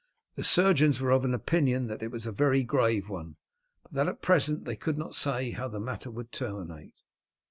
[0.33, 3.35] The surgeons were of opinion that it was a very grave one,
[3.83, 7.03] but that at present they could not say how the matter would terminate.